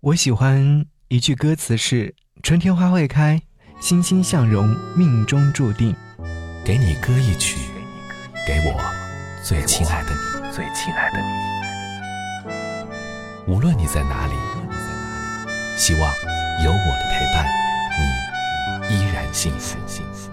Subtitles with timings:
[0.00, 3.42] 我喜欢一句歌词是：“春天花会开，
[3.80, 5.92] 欣欣向荣，命中注定。”
[6.64, 7.58] 给你歌一曲，
[8.46, 8.80] 给我
[9.44, 10.16] 最亲爱的你，
[10.52, 11.26] 最亲爱的你。
[13.52, 14.34] 无论你在哪里，
[15.76, 16.02] 希望
[16.64, 17.44] 有我的陪伴，
[18.88, 19.76] 你依然幸福。
[19.88, 20.30] 幸福。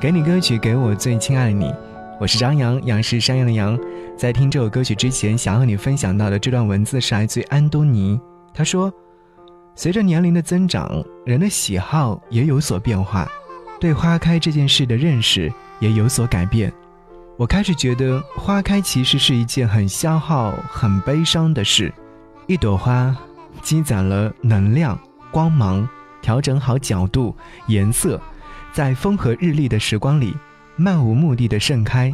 [0.00, 1.74] 给你歌曲，给我最亲爱的你。
[2.18, 3.78] 我是张扬，杨是山羊的羊。
[4.16, 8.18] 在听这首歌曲之前，想和你分享到的这段文字是来自安东尼。
[8.54, 8.90] 他说
[9.76, 13.28] ：“随着年龄的增长，人的喜好也有所变化。”
[13.78, 16.72] 对花开这件事的认识也有所改变，
[17.36, 21.92] 我开始觉得花开其实是一件很消耗、很悲伤的事。
[22.46, 23.14] 一朵花
[23.60, 24.98] 积攒了能量、
[25.30, 25.86] 光芒，
[26.22, 28.18] 调整好角度、颜色，
[28.72, 30.34] 在风和日丽的时光里
[30.74, 32.10] 漫无目的的盛开，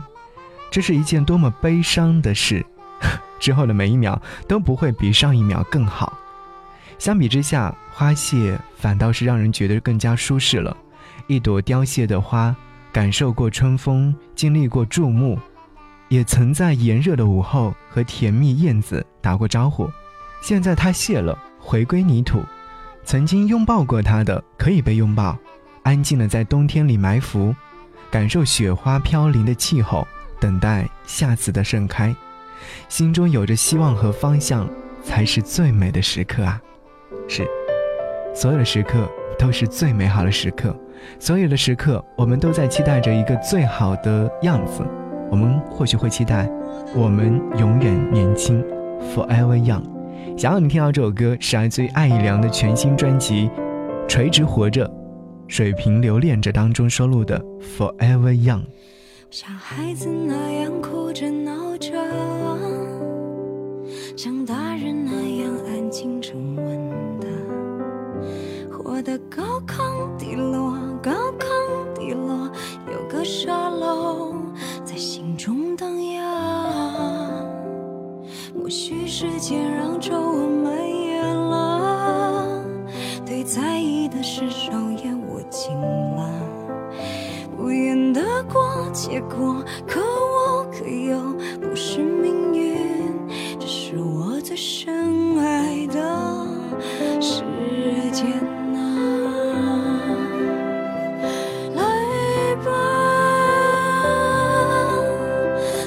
[0.73, 2.65] 这是一件多么悲伤的事。
[3.39, 6.19] 之后的每一秒都不会比上一秒更好。
[6.98, 10.75] 相比之下，花谢反倒是让人觉得更加舒适了。
[11.27, 12.55] 一朵凋谢的花，
[12.93, 15.39] 感受过春风，经历过注目，
[16.09, 19.91] 也曾在炎热的午后和甜蜜燕子打过招呼。
[20.41, 22.43] 现在它谢了，回归泥土。
[23.05, 25.37] 曾经拥抱过它的，可以被拥抱，
[25.83, 27.53] 安静的在冬天里埋伏，
[28.12, 30.06] 感受雪花飘零的气候，
[30.43, 32.12] 等待下次的盛开。
[32.89, 34.69] 心中有着希望和方向，
[35.05, 36.61] 才是最美的时刻啊！
[37.29, 37.47] 是，
[38.34, 40.77] 所有的时刻都是最美好的时刻。
[41.21, 44.84] 所有的时刻，我们都在期待着一个最好的样子。
[45.31, 46.51] 我们或许会期待，
[46.93, 48.61] 我们永远年轻
[49.15, 49.83] ，forever young。
[50.37, 53.49] 想要你听到这首歌，是来自于艾怡良的全新专辑
[54.09, 54.91] 《垂直活着，
[55.47, 57.41] 水平留恋着》当中收录的
[57.79, 58.62] forever young。
[59.33, 61.91] 像孩子那样哭着闹着，
[64.14, 67.27] 像大人那样安静沉稳的，
[68.70, 70.77] 活得高亢低落。
[71.03, 71.48] 高亢
[71.94, 72.53] 低落，
[72.92, 74.34] 有个沙漏
[74.84, 77.42] 在心中荡漾。
[78.54, 82.62] 或许时间让皱纹蔓延了，
[83.25, 84.72] 对在意的事手
[89.05, 91.19] 结果可我可有
[91.61, 92.79] 不是命运
[93.59, 96.47] 这是我最深爱的
[97.21, 97.43] 时
[98.13, 98.25] 间
[98.77, 98.79] 啊
[101.75, 102.71] 来吧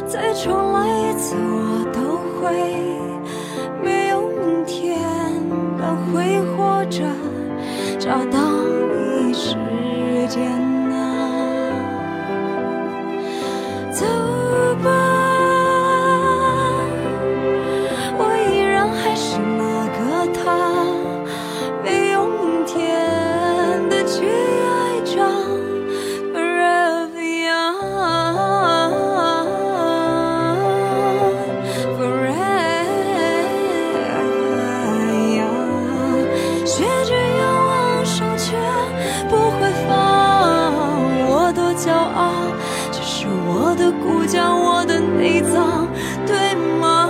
[0.06, 2.52] 再重来一次我都会
[3.82, 5.00] 没有明天
[5.78, 7.00] 般挥霍着
[7.98, 8.45] 找到
[41.86, 42.52] 骄傲
[42.92, 45.88] 这是我的骨架我的内脏
[46.26, 47.08] 对吗？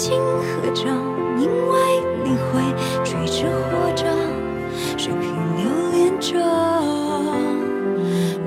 [0.00, 0.84] 镜合照，
[1.36, 1.76] 因为
[2.24, 2.62] 你会
[3.04, 4.06] 追着活着，
[4.96, 5.22] 水平
[5.58, 6.40] 留恋着。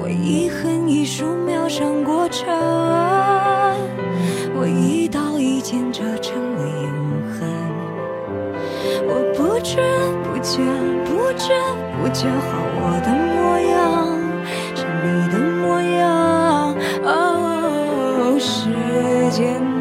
[0.02, 2.48] 我一横一竖描上过程，
[4.56, 6.92] 我一刀一剑折成了永
[7.30, 7.48] 恒。
[9.06, 9.78] 我不知
[10.24, 10.58] 不觉，
[11.06, 11.54] 不知
[12.02, 13.78] 不觉，画我的模样
[14.74, 16.76] 成你的模样。
[17.04, 18.74] 哦，时
[19.30, 19.73] 间。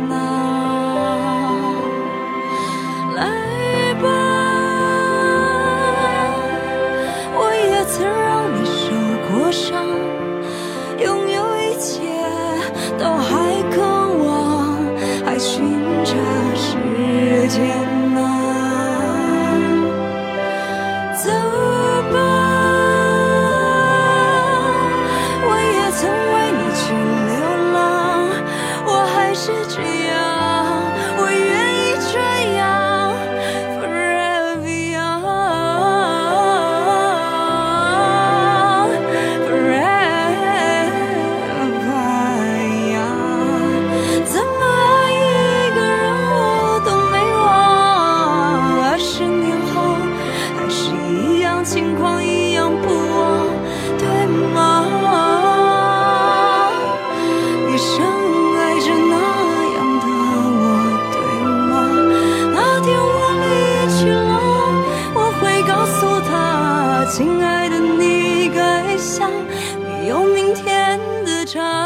[71.52, 71.81] 长。